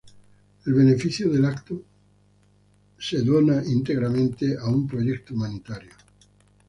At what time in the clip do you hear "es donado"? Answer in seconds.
3.11-3.69